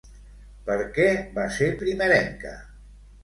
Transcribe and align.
Per 0.69 0.77
què 0.95 1.05
va 1.35 1.45
ser 1.57 1.69
primerenca? 1.83 2.57